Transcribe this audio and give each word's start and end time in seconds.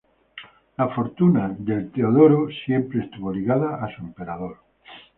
La 0.79 0.87
fortuna 0.95 1.47
de 1.59 1.83
Teodoro 1.83 2.47
siempre 2.65 3.01
estuvo 3.01 3.31
ligada 3.31 3.85
a 3.85 3.95
su 3.95 4.01
emperador. 4.01 4.57